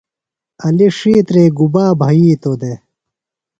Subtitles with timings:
[0.65, 2.77] علی ڇِھیترے گُبا بھئِیتوۡ دےۡ؟